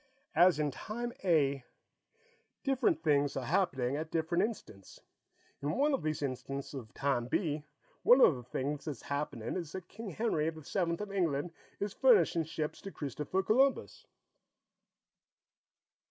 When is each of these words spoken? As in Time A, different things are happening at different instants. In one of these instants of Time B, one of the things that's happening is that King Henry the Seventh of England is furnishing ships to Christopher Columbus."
As 0.35 0.57
in 0.57 0.71
Time 0.71 1.13
A, 1.23 1.63
different 2.63 3.03
things 3.03 3.37
are 3.37 3.45
happening 3.45 3.95
at 3.95 4.09
different 4.09 4.43
instants. 4.43 5.01
In 5.61 5.73
one 5.77 5.93
of 5.93 6.01
these 6.01 6.23
instants 6.23 6.73
of 6.73 6.91
Time 6.95 7.27
B, 7.27 7.65
one 8.01 8.19
of 8.19 8.35
the 8.35 8.41
things 8.41 8.85
that's 8.85 9.03
happening 9.03 9.55
is 9.55 9.73
that 9.73 9.87
King 9.89 10.09
Henry 10.09 10.49
the 10.49 10.63
Seventh 10.63 11.01
of 11.01 11.11
England 11.11 11.51
is 11.79 11.93
furnishing 11.93 12.45
ships 12.45 12.81
to 12.81 12.91
Christopher 12.91 13.43
Columbus." 13.43 14.07